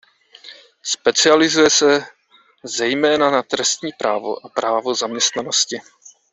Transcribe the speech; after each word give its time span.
Specializuje 0.83 1.69
se 1.69 2.05
zejména 2.63 3.31
na 3.31 3.43
trestní 3.43 3.91
právo 3.99 4.45
a 4.45 4.49
právo 4.49 4.95
zaměstnanosti. 4.95 5.79